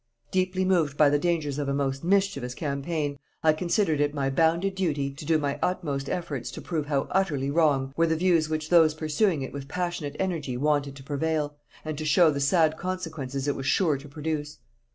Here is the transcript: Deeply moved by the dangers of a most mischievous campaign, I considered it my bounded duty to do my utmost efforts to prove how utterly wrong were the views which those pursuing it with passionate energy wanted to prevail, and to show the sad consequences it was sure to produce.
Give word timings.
Deeply 0.31 0.65
moved 0.65 0.97
by 0.97 1.11
the 1.11 1.19
dangers 1.19 1.59
of 1.59 1.69
a 1.69 1.75
most 1.75 2.03
mischievous 2.03 2.55
campaign, 2.55 3.19
I 3.43 3.53
considered 3.53 3.99
it 3.99 4.15
my 4.15 4.31
bounded 4.31 4.73
duty 4.73 5.11
to 5.11 5.25
do 5.25 5.37
my 5.37 5.59
utmost 5.61 6.09
efforts 6.09 6.49
to 6.53 6.59
prove 6.59 6.87
how 6.87 7.07
utterly 7.11 7.51
wrong 7.51 7.93
were 7.95 8.07
the 8.07 8.15
views 8.15 8.49
which 8.49 8.71
those 8.71 8.95
pursuing 8.95 9.43
it 9.43 9.53
with 9.53 9.67
passionate 9.67 10.15
energy 10.17 10.57
wanted 10.57 10.95
to 10.95 11.03
prevail, 11.03 11.55
and 11.85 11.99
to 11.99 12.05
show 12.05 12.31
the 12.31 12.39
sad 12.39 12.77
consequences 12.77 13.47
it 13.47 13.55
was 13.55 13.67
sure 13.67 13.95
to 13.95 14.07
produce. 14.09 14.57